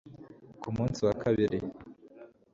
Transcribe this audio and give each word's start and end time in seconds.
ku 0.61 0.69
munsi 0.75 0.99
wa 1.07 1.13
kabiri 1.21 1.57